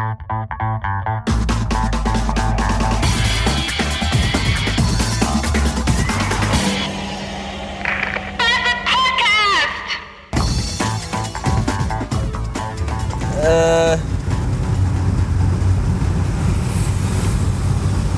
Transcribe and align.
Äh. 0.00 0.06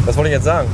Was 0.05 0.17
wollte 0.17 0.29
ich 0.29 0.35
jetzt 0.35 0.45
sagen? 0.45 0.69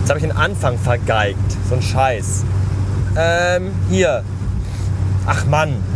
Jetzt 0.00 0.08
habe 0.08 0.18
ich 0.18 0.24
den 0.24 0.36
Anfang 0.36 0.76
vergeigt. 0.76 1.38
So 1.68 1.76
ein 1.76 1.82
Scheiß. 1.82 2.44
Ähm, 3.16 3.70
hier. 3.88 4.24
Ach 5.26 5.44
Mann. 5.46 5.91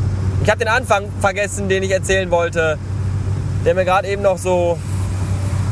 Ich 0.47 0.51
habe 0.53 0.61
den 0.61 0.69
Anfang 0.69 1.07
vergessen, 1.21 1.69
den 1.69 1.83
ich 1.83 1.91
erzählen 1.91 2.31
wollte. 2.31 2.79
Der 3.65 3.75
mir 3.75 3.85
gerade 3.85 4.07
eben 4.07 4.23
noch 4.23 4.39
so. 4.39 4.79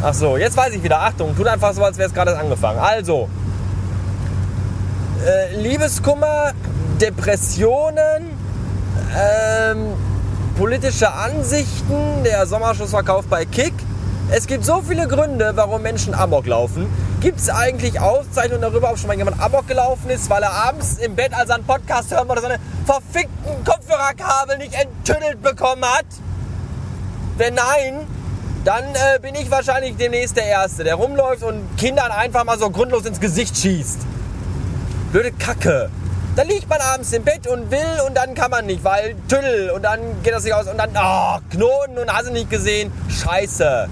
Ach 0.02 0.12
so, 0.12 0.36
jetzt 0.36 0.56
weiß 0.56 0.74
ich 0.74 0.82
wieder. 0.82 0.98
Achtung, 1.00 1.36
tut 1.36 1.46
einfach 1.46 1.72
so, 1.72 1.84
als 1.84 1.96
wäre 1.96 2.08
es 2.08 2.12
gerade 2.12 2.36
angefangen. 2.36 2.80
Also. 2.80 3.28
Äh, 5.24 5.54
Liebeskummer, 5.60 6.54
Depressionen, 7.00 8.32
ähm, 9.16 9.92
politische 10.58 11.12
Ansichten, 11.12 12.24
der 12.24 12.44
Sommerschussverkauf 12.44 13.26
bei 13.26 13.44
Kick. 13.44 13.74
Es 14.32 14.48
gibt 14.48 14.64
so 14.64 14.82
viele 14.82 15.06
Gründe, 15.06 15.52
warum 15.54 15.82
Menschen 15.82 16.14
Amok 16.14 16.46
laufen. 16.46 16.88
Gibt 17.20 17.38
es 17.38 17.48
eigentlich 17.48 18.00
Auszeichnungen 18.00 18.62
darüber, 18.62 18.90
ob 18.90 18.98
schon 18.98 19.06
mal 19.06 19.16
jemand 19.16 19.40
Amok 19.40 19.68
gelaufen 19.68 20.10
ist, 20.10 20.28
weil 20.30 20.42
er 20.42 20.52
abends 20.52 20.98
im 20.98 21.14
Bett, 21.14 21.32
als 21.32 21.50
einen 21.50 21.62
Podcast 21.62 22.10
hören 22.10 22.26
wollte, 22.26 22.42
seine 22.42 22.58
verfickten 22.84 23.64
Kopfhörerkabel 23.64 24.58
nicht 24.58 24.74
enttüdelt 24.74 25.42
bekommen 25.42 25.84
hat? 25.84 26.06
Wenn 27.36 27.54
nein, 27.54 28.06
dann 28.64 28.84
äh, 28.94 29.18
bin 29.20 29.34
ich 29.34 29.50
wahrscheinlich 29.50 29.96
demnächst 29.96 30.36
der 30.36 30.46
Erste, 30.46 30.84
der 30.84 30.94
rumläuft 30.94 31.42
und 31.42 31.76
Kindern 31.76 32.10
einfach 32.10 32.44
mal 32.44 32.58
so 32.58 32.70
grundlos 32.70 33.04
ins 33.04 33.20
Gesicht 33.20 33.56
schießt. 33.56 34.00
Blöde 35.12 35.32
Kacke. 35.32 35.90
Dann 36.36 36.48
liegt 36.48 36.68
man 36.68 36.80
abends 36.80 37.12
im 37.12 37.22
Bett 37.22 37.46
und 37.46 37.70
will 37.70 38.00
und 38.06 38.16
dann 38.16 38.34
kann 38.34 38.50
man 38.50 38.66
nicht, 38.66 38.82
weil 38.82 39.14
Tüdel 39.28 39.70
und 39.70 39.82
dann 39.82 40.00
geht 40.22 40.34
das 40.34 40.44
nicht 40.44 40.54
aus 40.54 40.66
und 40.66 40.78
dann 40.78 40.90
oh, 40.96 41.38
Knoten 41.50 41.98
und 41.98 42.12
hast 42.12 42.28
du 42.28 42.32
nicht 42.32 42.50
gesehen. 42.50 42.90
Scheiße. 43.08 43.88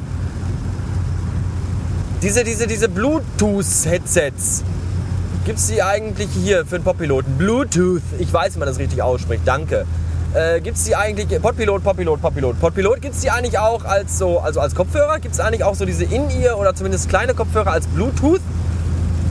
Diese, 2.23 2.43
diese, 2.43 2.67
diese 2.67 2.89
Bluetooth-Headsets. 2.89 4.65
Gibt 5.45 5.59
es 5.59 5.67
die 5.67 5.83
eigentlich 5.83 6.29
hier 6.31 6.65
für 6.65 6.77
einen 6.77 6.85
Poppiloten? 6.85 7.37
Bluetooth. 7.37 8.03
Ich 8.21 8.33
weiß, 8.33 8.55
wie 8.55 8.59
man 8.61 8.69
das 8.69 8.79
richtig 8.79 9.03
ausspricht. 9.03 9.43
Danke. 9.45 9.87
Äh, 10.35 10.61
gibt 10.61 10.77
es 10.77 10.85
die 10.85 10.95
eigentlich, 10.95 11.27
Podpilot, 11.43 11.83
Podpilot, 11.83 12.23
Podpilot. 12.23 12.61
Podpilot 12.61 13.03
gibt 13.03 13.17
es 13.17 13.23
die 13.23 13.31
eigentlich 13.31 13.59
auch 13.59 13.85
als 13.85 14.19
so, 14.19 14.39
also 14.39 14.61
als 14.61 14.77
Kopfhörer? 14.77 15.19
Gibt 15.19 15.35
es 15.35 15.41
eigentlich 15.41 15.65
auch 15.65 15.75
so 15.75 15.85
diese 15.85 16.05
In-Ear 16.05 16.61
oder 16.61 16.77
zumindest 16.77 17.09
kleine 17.09 17.35
Kopfhörer 17.35 17.73
als 17.73 17.89
Bluetooth? 17.89 18.41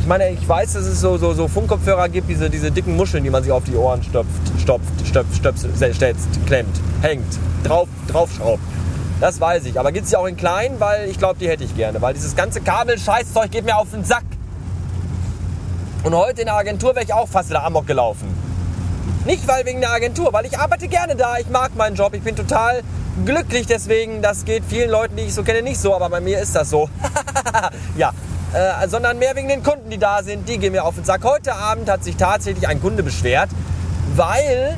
Ich 0.01 0.07
meine, 0.07 0.31
ich 0.31 0.47
weiß, 0.47 0.73
dass 0.73 0.83
es 0.83 0.99
so, 0.99 1.17
so, 1.17 1.33
so 1.33 1.47
Funkkopfhörer 1.47 2.09
gibt, 2.09 2.29
diese, 2.29 2.49
diese 2.49 2.71
dicken 2.71 2.97
Muscheln, 2.97 3.23
die 3.23 3.29
man 3.29 3.41
sich 3.43 3.53
auf 3.53 3.63
die 3.63 3.75
Ohren 3.75 4.03
stopft, 4.03 4.27
stopft, 4.59 5.07
stöpft, 5.07 5.33
stöpft, 5.33 5.77
setzt, 5.77 6.45
klemmt, 6.45 6.77
hängt, 7.01 7.39
drauf, 7.63 7.87
draufschraubt. 8.09 8.61
Das 9.21 9.39
weiß 9.39 9.63
ich. 9.63 9.79
Aber 9.79 9.93
gibt 9.93 10.03
es 10.03 10.09
die 10.09 10.17
auch 10.17 10.25
in 10.25 10.35
klein? 10.35 10.73
Weil 10.79 11.07
ich 11.07 11.17
glaube, 11.17 11.39
die 11.39 11.47
hätte 11.47 11.63
ich 11.63 11.73
gerne. 11.73 12.01
Weil 12.01 12.15
dieses 12.15 12.35
ganze 12.35 12.59
Kabel-Scheißzeug 12.59 13.49
geht 13.49 13.63
mir 13.63 13.77
auf 13.77 13.91
den 13.91 14.03
Sack. 14.03 14.23
Und 16.03 16.15
heute 16.15 16.41
in 16.41 16.47
der 16.47 16.55
Agentur 16.55 16.95
wäre 16.95 17.05
ich 17.05 17.13
auch 17.13 17.27
fast 17.27 17.49
wieder 17.49 17.63
Amok 17.63 17.85
gelaufen. 17.85 18.27
Nicht 19.25 19.47
weil 19.47 19.65
wegen 19.65 19.81
der 19.81 19.91
Agentur, 19.91 20.33
weil 20.33 20.45
ich 20.47 20.57
arbeite 20.57 20.87
gerne 20.87 21.15
da. 21.15 21.37
Ich 21.37 21.47
mag 21.49 21.75
meinen 21.75 21.95
Job. 21.95 22.15
Ich 22.15 22.23
bin 22.23 22.35
total 22.35 22.81
glücklich 23.23 23.67
deswegen. 23.67 24.23
Das 24.23 24.45
geht 24.45 24.63
vielen 24.67 24.89
Leuten, 24.89 25.15
die 25.15 25.23
ich 25.23 25.33
so 25.35 25.43
kenne, 25.43 25.61
nicht 25.61 25.79
so. 25.79 25.93
Aber 25.95 26.09
bei 26.09 26.19
mir 26.19 26.39
ist 26.39 26.55
das 26.55 26.71
so. 26.71 26.89
ja, 27.97 28.13
äh, 28.53 28.87
sondern 28.87 29.19
mehr 29.19 29.35
wegen 29.35 29.47
den 29.47 29.61
Kunden, 29.61 29.91
die 29.91 29.99
da 29.99 30.23
sind. 30.23 30.49
Die 30.49 30.57
gehen 30.57 30.71
mir 30.71 30.85
auf 30.85 30.95
den 30.95 31.03
Sack. 31.03 31.23
Heute 31.23 31.53
Abend 31.53 31.87
hat 31.87 32.03
sich 32.03 32.15
tatsächlich 32.15 32.67
ein 32.67 32.81
Kunde 32.81 33.03
beschwert, 33.03 33.49
weil 34.15 34.75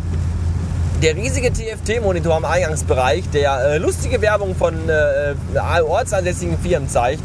der 1.02 1.16
riesige 1.16 1.52
TFT-Monitor 1.54 2.36
am 2.36 2.46
Eingangsbereich, 2.46 3.30
der 3.30 3.60
äh, 3.60 3.78
lustige 3.78 4.22
Werbung 4.22 4.56
von 4.56 4.90
äh, 4.90 5.36
ortsansässigen 5.82 6.60
Firmen 6.60 6.90
zeigt, 6.90 7.24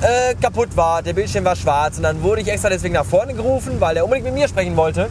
äh, 0.00 0.34
kaputt 0.34 0.76
war. 0.76 1.02
Der 1.02 1.12
Bildschirm 1.12 1.44
war 1.44 1.56
schwarz 1.56 1.96
und 1.96 2.04
dann 2.04 2.22
wurde 2.22 2.42
ich 2.42 2.48
extra 2.48 2.68
deswegen 2.68 2.94
nach 2.94 3.04
vorne 3.04 3.34
gerufen, 3.34 3.80
weil 3.80 3.96
er 3.96 4.04
unbedingt 4.04 4.26
mit 4.26 4.34
mir 4.34 4.48
sprechen 4.48 4.76
wollte. 4.76 5.08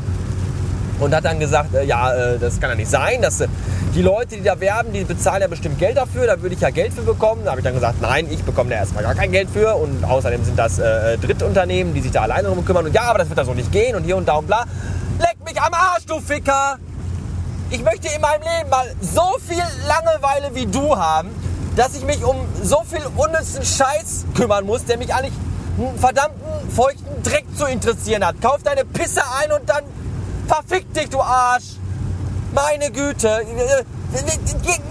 Und 1.00 1.14
hat 1.14 1.26
dann 1.26 1.40
gesagt, 1.40 1.76
äh, 1.76 1.84
ja, 1.84 2.14
äh, 2.14 2.40
das 2.40 2.60
kann 2.60 2.72
ja 2.72 2.76
nicht 2.76 2.90
sein, 2.90 3.22
dass 3.22 3.42
äh, 3.42 3.48
die 3.94 4.02
Leute, 4.02 4.36
die 4.36 4.44
da 4.44 4.60
werben, 4.60 4.94
die 4.94 5.04
bezahlen 5.04 5.42
ja 5.42 5.48
bestimmt 5.48 5.78
Geld 5.78 5.98
dafür, 5.98 6.26
da 6.26 6.42
würde 6.42 6.56
ich 6.56 6.62
ja 6.62 6.72
Geld 6.72 6.94
für 6.94 7.04
bekommen. 7.04 7.42
Da 7.46 7.52
habe 7.52 7.60
ich 7.60 7.64
dann 7.64 7.76
gesagt, 7.76 8.02
nein, 8.02 8.28
ich 8.32 8.44
bekomme 8.44 8.72
da 8.72 8.78
erstmal 8.78 9.04
gar 9.04 9.14
kein 9.14 9.32
Geld 9.32 9.50
für 9.52 9.76
und 9.76 10.04
außerdem 10.04 10.44
sind 10.44 10.58
das 10.58 10.80
äh, 10.80 11.18
Drittunternehmen, 11.20 11.94
die 11.94 12.02
sich 12.02 12.12
da 12.12 12.24
alleine 12.24 12.48
drum 12.48 12.66
kümmern 12.66 12.86
und 12.86 12.94
ja, 12.96 13.04
aber 13.04 13.20
das 13.20 13.30
wird 13.30 13.38
da 13.38 13.46
so 13.46 13.54
nicht 13.54 13.72
gehen 13.72 13.96
und 13.96 14.04
hier 14.04 14.18
und 14.18 14.28
da 14.28 14.36
und 14.36 14.48
bla. 14.48 14.66
Leck 15.20 15.38
mich 15.46 15.62
am 15.62 15.74
Arsch, 15.74 16.06
du 16.06 16.20
Ficker! 16.20 16.78
Ich 17.70 17.84
möchte 17.84 18.08
in 18.08 18.22
meinem 18.22 18.42
Leben 18.42 18.70
mal 18.70 18.88
so 19.02 19.36
viel 19.46 19.64
Langeweile 19.88 20.56
wie 20.56 20.66
du 20.66 20.98
haben, 20.98 21.30
dass 21.78 21.96
ich 21.96 22.04
mich 22.04 22.24
um 22.26 22.36
so 22.64 22.84
viel 22.90 23.06
unnützen 23.16 23.64
Scheiß 23.64 24.26
kümmern 24.36 24.66
muss, 24.66 24.84
der 24.86 24.98
mich 24.98 25.14
eigentlich 25.14 25.34
einen 25.78 25.98
verdammten 26.00 26.42
feuchten 26.76 27.24
Dreck 27.24 27.46
zu 27.56 27.66
interessieren 27.66 28.26
hat. 28.26 28.42
Kauf 28.42 28.64
deine 28.64 28.84
Pisse 28.84 29.22
ein 29.40 29.52
und 29.52 29.70
dann 29.70 29.84
verfick 30.48 30.92
dich, 30.94 31.10
du 31.10 31.22
Arsch! 31.22 31.76
Meine 32.54 32.92
Güte! 32.92 33.46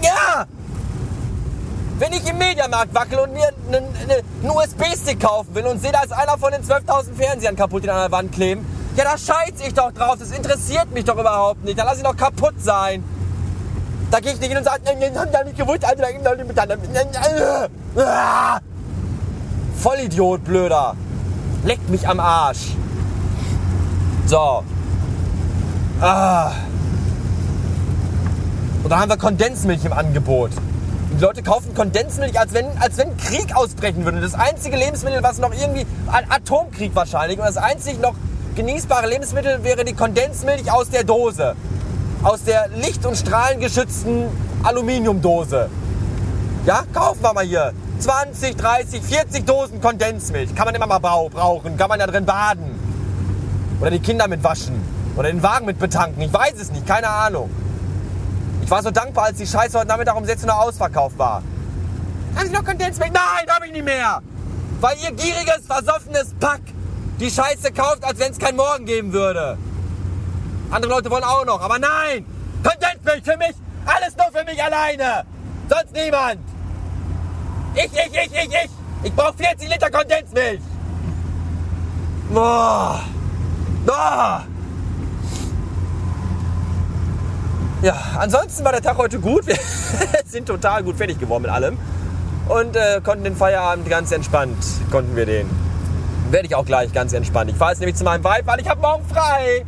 Ja! 0.01 0.47
Wenn 1.99 2.13
ich 2.13 2.25
im 2.29 2.37
Mediamarkt 2.37 2.93
wackel 2.93 3.19
und 3.19 3.33
mir 3.33 3.49
einen, 3.67 3.83
einen 3.83 4.49
USB-Stick 4.49 5.19
kaufen 5.19 5.53
will 5.55 5.65
und 5.65 5.81
sehe, 5.81 5.91
da 5.91 6.03
ist 6.03 6.13
einer 6.13 6.37
von 6.37 6.53
den 6.53 6.63
12.000 6.63 7.15
Fernsehern 7.17 7.55
kaputt, 7.55 7.83
die 7.83 7.89
an 7.89 7.97
der 7.97 8.11
Wand 8.11 8.31
kleben, 8.31 8.65
ja, 8.95 9.03
da 9.03 9.17
scheiß 9.17 9.59
ich 9.65 9.73
doch 9.73 9.91
drauf. 9.91 10.15
Das 10.19 10.31
interessiert 10.31 10.91
mich 10.91 11.05
doch 11.05 11.19
überhaupt 11.19 11.63
nicht. 11.63 11.77
Da 11.77 11.83
lass 11.83 11.97
ich 11.97 12.03
doch 12.03 12.17
kaputt 12.17 12.55
sein. 12.57 13.03
Da 14.09 14.19
gehe 14.19 14.31
ich 14.33 14.39
nicht 14.39 14.49
hin 14.49 14.57
und 14.57 14.63
sage, 14.63 14.81
haben 14.87 15.31
ja 15.33 15.43
nicht 15.43 15.57
gewusst, 15.57 15.83
Alter, 15.83 16.03
da 16.03 16.07
Vollidiot, 19.77 20.43
blöder. 20.43 20.95
Leckt 21.63 21.89
mich 21.89 22.07
am 22.07 22.19
Arsch. 22.19 22.75
So. 24.25 24.63
Ah. 26.01 26.51
Und 28.83 28.89
dann 28.89 28.99
haben 28.99 29.09
wir 29.09 29.17
Kondensmilch 29.17 29.83
im 29.85 29.93
Angebot. 29.93 30.51
Die 31.17 31.23
Leute 31.23 31.43
kaufen 31.43 31.73
Kondensmilch, 31.73 32.39
als 32.39 32.53
wenn, 32.53 32.65
als 32.79 32.97
wenn 32.97 33.17
Krieg 33.17 33.55
ausbrechen 33.55 34.05
würde. 34.05 34.21
Das 34.21 34.33
einzige 34.33 34.77
Lebensmittel, 34.77 35.23
was 35.23 35.39
noch 35.39 35.51
irgendwie. 35.51 35.85
Atomkrieg 36.07 36.95
wahrscheinlich. 36.95 37.39
Und 37.39 37.45
das 37.45 37.57
einzige 37.57 37.99
noch 37.99 38.15
genießbare 38.55 39.07
Lebensmittel 39.07 39.63
wäre 39.63 39.83
die 39.83 39.93
Kondensmilch 39.93 40.71
aus 40.71 40.89
der 40.89 41.03
Dose. 41.03 41.55
Aus 42.23 42.43
der 42.43 42.69
licht- 42.69 43.05
und 43.05 43.15
strahlengeschützten 43.15 44.25
Aluminiumdose. 44.63 45.69
Ja, 46.65 46.83
kaufen 46.93 47.21
wir 47.21 47.33
mal 47.33 47.45
hier. 47.45 47.73
20, 47.99 48.57
30, 48.57 49.01
40 49.01 49.45
Dosen 49.45 49.81
Kondensmilch. 49.81 50.53
Kann 50.55 50.65
man 50.65 50.75
immer 50.75 50.87
mal 50.87 50.99
brauchen. 50.99 51.77
Kann 51.77 51.89
man 51.89 51.99
da 51.99 52.07
drin 52.07 52.25
baden. 52.25 52.77
Oder 53.79 53.91
die 53.91 53.99
Kinder 53.99 54.27
mit 54.27 54.43
waschen. 54.43 54.81
Oder 55.15 55.29
den 55.29 55.41
Wagen 55.41 55.65
mit 55.65 55.79
betanken. 55.79 56.21
Ich 56.21 56.33
weiß 56.33 56.55
es 56.59 56.71
nicht. 56.71 56.85
Keine 56.85 57.07
Ahnung. 57.07 57.49
Ich 58.63 58.69
war 58.69 58.83
so 58.83 58.91
dankbar, 58.91 59.25
als 59.25 59.37
die 59.37 59.47
Scheiße 59.47 59.77
heute 59.77 59.87
Nachmittag 59.87 60.17
um 60.17 60.25
16 60.25 60.49
Uhr 60.49 60.59
ausverkauft 60.59 61.17
war. 61.17 61.41
Haben 62.35 62.47
Sie 62.47 62.53
noch 62.53 62.65
Kondensmilch? 62.65 63.11
Nein, 63.13 63.55
habe 63.55 63.67
ich 63.67 63.71
nicht 63.71 63.85
mehr. 63.85 64.21
Weil 64.81 64.97
ihr 64.97 65.11
gieriges, 65.11 65.65
versoffenes 65.65 66.33
Pack 66.39 66.61
die 67.19 67.31
Scheiße 67.31 67.71
kauft, 67.71 68.03
als 68.03 68.19
wenn 68.19 68.31
es 68.31 68.37
keinen 68.37 68.57
Morgen 68.57 68.85
geben 68.85 69.13
würde. 69.13 69.57
Andere 70.69 70.91
Leute 70.91 71.09
wollen 71.09 71.23
auch 71.23 71.45
noch, 71.45 71.61
aber 71.61 71.79
nein! 71.79 72.25
Kondensmilch 72.63 73.23
für 73.23 73.37
mich, 73.37 73.55
alles 73.85 74.15
nur 74.17 74.27
für 74.31 74.43
mich 74.43 74.61
alleine! 74.61 75.25
Sonst 75.69 75.93
niemand! 75.93 76.39
Ich, 77.75 77.85
ich, 77.85 77.91
ich, 77.93 78.31
ich, 78.33 78.49
ich! 78.49 78.69
Ich 79.03 79.13
brauche 79.13 79.33
40 79.33 79.69
Liter 79.69 79.89
Kondensmilch! 79.89 80.61
Boah! 82.33 83.01
Boah! 83.85 84.43
Ja, 87.81 87.95
ansonsten 88.17 88.65
war 88.65 88.71
der 88.71 88.81
Tag 88.81 88.97
heute 88.97 89.19
gut. 89.19 89.45
Wir 89.45 89.55
sind 90.25 90.47
total 90.47 90.83
gut 90.83 90.97
fertig 90.97 91.19
geworden 91.19 91.43
mit 91.43 91.51
allem. 91.51 91.77
Und 92.49 92.75
äh, 92.75 93.01
konnten 93.03 93.23
den 93.23 93.35
Feierabend 93.35 93.87
ganz 93.89 94.11
entspannt, 94.11 94.57
konnten 94.91 95.15
wir 95.15 95.25
den 95.25 95.49
werde 96.31 96.47
ich 96.47 96.55
auch 96.55 96.65
gleich 96.65 96.91
ganz 96.91 97.13
entspannt. 97.13 97.51
Ich 97.51 97.57
fahre 97.57 97.71
jetzt 97.71 97.79
nämlich 97.79 97.95
zu 97.95 98.03
meinem 98.03 98.23
Vibe, 98.23 98.45
weil 98.45 98.59
ich 98.59 98.67
habe 98.67 98.81
morgen 98.81 99.05
frei 99.05 99.65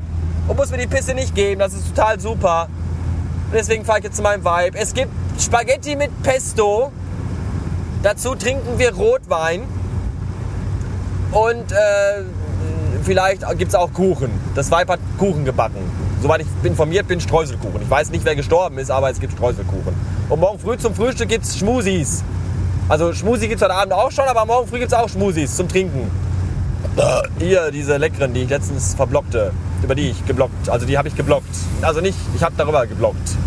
und 0.49 0.57
muss 0.57 0.71
mir 0.71 0.77
die 0.77 0.87
Pisse 0.87 1.13
nicht 1.13 1.35
geben. 1.35 1.59
Das 1.59 1.73
ist 1.73 1.95
total 1.95 2.19
super. 2.19 2.67
Deswegen 3.53 3.85
fahre 3.85 3.99
ich 3.99 4.05
jetzt 4.05 4.17
zu 4.17 4.23
meinem 4.23 4.43
Vibe. 4.43 4.77
Es 4.77 4.93
gibt 4.93 5.11
Spaghetti 5.39 5.95
mit 5.95 6.11
Pesto. 6.23 6.91
Dazu 8.03 8.35
trinken 8.35 8.77
wir 8.77 8.93
Rotwein. 8.93 9.63
Und 11.31 11.71
äh, 11.71 12.23
vielleicht 13.03 13.47
gibt 13.57 13.69
es 13.69 13.75
auch 13.75 13.93
Kuchen. 13.93 14.31
Das 14.55 14.71
Vibe 14.71 14.93
hat 14.93 14.99
Kuchen 15.19 15.45
gebacken. 15.45 15.77
Soweit 16.21 16.41
ich 16.41 16.47
informiert 16.63 17.07
bin, 17.07 17.21
Streuselkuchen. 17.21 17.83
Ich 17.83 17.89
weiß 17.89 18.09
nicht, 18.09 18.25
wer 18.25 18.35
gestorben 18.35 18.79
ist, 18.79 18.89
aber 18.89 19.09
es 19.09 19.19
gibt 19.19 19.33
Streuselkuchen. 19.33 19.93
Und 20.29 20.39
morgen 20.39 20.59
früh 20.59 20.77
zum 20.77 20.95
Frühstück 20.95 21.29
gibt's 21.29 21.57
Schmusis. 21.57 22.23
Also 22.89 23.13
Schmusi 23.13 23.47
gibt's 23.47 23.63
heute 23.63 23.75
Abend 23.75 23.93
auch 23.93 24.11
schon, 24.11 24.25
aber 24.25 24.45
morgen 24.45 24.67
früh 24.67 24.79
gibt's 24.79 24.95
auch 24.95 25.07
Schmusis 25.07 25.55
zum 25.55 25.69
Trinken. 25.69 26.09
Hier, 27.39 27.71
diese 27.71 27.97
leckeren, 27.97 28.33
die 28.33 28.43
ich 28.43 28.49
letztens 28.49 28.93
verblockte. 28.95 29.51
Über 29.83 29.95
die 29.95 30.09
ich 30.09 30.25
geblockt. 30.25 30.69
Also 30.69 30.85
die 30.85 30.97
habe 30.97 31.07
ich 31.07 31.15
geblockt. 31.15 31.55
Also 31.81 32.01
nicht, 32.01 32.17
ich 32.35 32.43
habe 32.43 32.53
darüber 32.57 32.85
geblockt. 32.85 33.37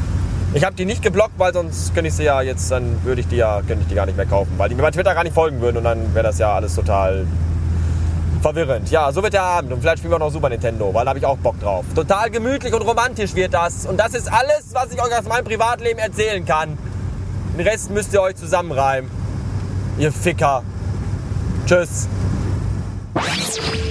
Ich 0.55 0.65
habe 0.65 0.77
die 0.77 0.85
nicht 0.85 1.03
geblockt, 1.03 1.39
weil 1.39 1.53
sonst 1.55 1.95
könnte 1.95 2.09
ich 2.09 2.15
sie 2.15 2.25
ja 2.25 2.43
jetzt, 2.43 2.71
dann 2.71 3.03
würde 3.05 3.23
ich 3.23 3.29
die 3.29 3.37
ja, 3.37 3.63
könnte 3.67 3.83
ich 3.83 3.89
die 3.89 3.95
gar 3.95 4.05
nicht 4.05 4.17
mehr 4.17 4.27
kaufen, 4.27 4.53
weil 4.59 4.69
die 4.69 4.75
mir 4.75 4.83
bei 4.83 4.91
Twitter 4.91 5.15
gar 5.15 5.25
nicht 5.25 5.33
folgen 5.33 5.63
würden 5.63 5.79
und 5.79 5.85
dann 5.85 6.15
wäre 6.15 6.25
das 6.25 6.39
ja 6.39 6.55
alles 6.55 6.75
total 6.75 7.27
verwirrend. 8.43 8.91
Ja, 8.91 9.11
so 9.13 9.23
wird 9.23 9.33
der 9.33 9.45
Abend 9.45 9.73
und 9.73 9.81
vielleicht 9.81 9.99
spielen 9.99 10.13
wir 10.13 10.19
noch 10.19 10.31
Super 10.31 10.51
Nintendo, 10.51 10.93
weil 10.93 11.07
da 11.07 11.11
habe 11.11 11.19
ich 11.19 11.25
auch 11.25 11.39
Bock 11.39 11.59
drauf. 11.61 11.87
Total 11.95 12.31
gemütlich 12.31 12.75
und 12.75 12.83
romantisch 12.83 13.35
wird 13.35 13.55
das 13.55 13.87
und 13.87 13.99
das 13.99 14.13
ist 14.13 14.31
alles, 14.31 14.67
was 14.73 14.93
ich 14.93 15.03
euch 15.03 15.19
aus 15.19 15.25
meinem 15.27 15.45
Privatleben 15.45 15.99
erzählen 15.99 16.45
kann. 16.45 16.77
Den 17.57 17.67
Rest 17.67 17.91
müsst 17.91 18.13
ihr 18.13 18.21
euch 18.21 18.37
zusammenreimen. 18.37 19.11
Ihr 19.99 20.13
Ficker. 20.13 20.63
Tschüss. 21.67 22.09
Thank 23.15 23.77
you. 23.77 23.82